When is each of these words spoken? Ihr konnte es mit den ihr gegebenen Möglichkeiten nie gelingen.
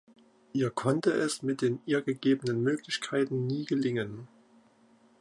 Ihr 0.51 0.71
konnte 0.71 1.11
es 1.11 1.43
mit 1.43 1.61
den 1.61 1.79
ihr 1.85 2.01
gegebenen 2.01 2.63
Möglichkeiten 2.63 3.45
nie 3.45 3.65
gelingen. 3.65 4.27